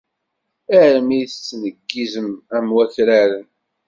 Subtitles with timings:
[0.81, 3.45] Armi i tettneggizem am wakraren.